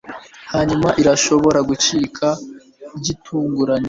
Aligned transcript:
Hanyuma 0.53 0.87
irashobora 1.01 1.59
gucika 1.69 2.27
gitunguranye 3.05 3.79